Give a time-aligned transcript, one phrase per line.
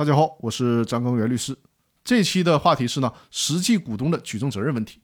[0.00, 1.54] 大家好，我是张根源律师。
[2.02, 5.02] 这期的话题是呢，实际股东的举证责任问题。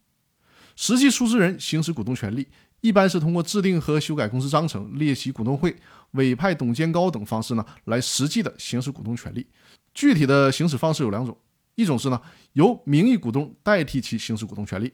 [0.74, 2.48] 实际出资人行使股东权利，
[2.80, 5.76] 一般是通过制定和修改公司章程、列席股东会、
[6.12, 9.46] 委派董监高等方式呢，来实际的行使股东权利。
[9.92, 11.36] 具体的行使方式有两种，
[11.74, 12.18] 一种是呢，
[12.54, 14.90] 由名义股东代替其行使股东权利，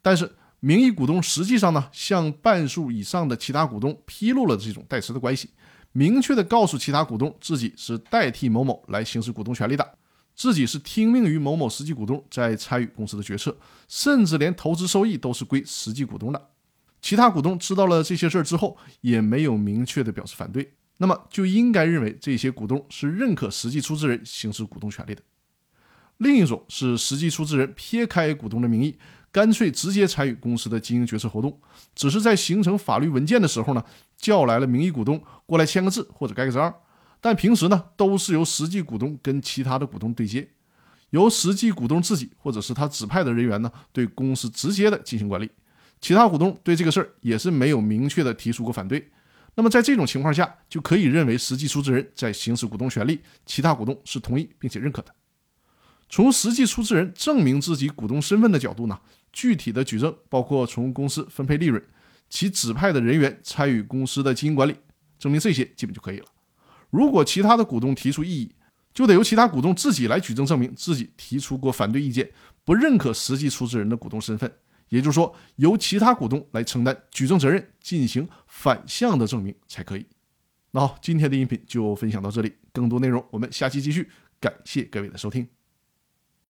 [0.00, 5.50] 但是名义股东实际上呢，向半数以上的其他股东披露了这种代持的关系。
[5.92, 9.98] 明确的告诉其他股东自己是代替某某来行使股东权利的，
[10.34, 13.54] 自己是听命于某某实际股东在参与公司的决策，
[13.88, 16.48] 甚至连投资收益都是归实际股东的。
[17.02, 25.22] 其他股东知道了这些事儿之后，也没有明确的表示反对，那么就应该认为这些股东是认可实际出资人行使股东权利的。
[26.18, 28.96] 另一种是实际出资人撇开股东的名义。
[29.32, 31.58] 干脆直接参与公司的经营决策活动，
[31.94, 33.82] 只是在形成法律文件的时候呢，
[34.18, 35.18] 叫来了名义股东
[35.52, 36.74] 过来签个字或者盖个章，
[37.20, 40.48] 但平时呢都是由实际股东跟其他的股东对接，
[41.10, 45.50] 由实际股东自己或者是他指派的人员呢对公司直接的进行管理，
[46.00, 49.10] 其他股东对这个事儿也是没有明确的提出过反对，
[49.54, 55.14] 那么在这种情况下就可以认为实际出资人在行使股东权利，其他股东是同意并且认可的。
[56.08, 58.98] 从实际出资人证明自己股东身份的角度呢？
[59.32, 61.82] 具体的举证包括从公司分配利润，
[62.28, 64.76] 其指派的人员参与公司的经营管理，
[65.22, 66.26] 证明这些基本就可以了。
[66.90, 68.52] 如果其他的股东提出异议，
[68.92, 72.28] 就得由其他股东自己来举证证明自己提出过反对意见，
[72.64, 74.52] 不认可实际出资人的股东身份，
[74.88, 80.04] 也就是说由其他股东来承担举证责任，进行反向的证明才可以。
[80.72, 84.10] 那好，今天的音频就分享到这里，更多内容我们下期继续。
[84.40, 85.61] 感谢各位的收听。